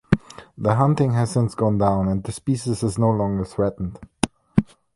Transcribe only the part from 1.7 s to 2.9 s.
down and the species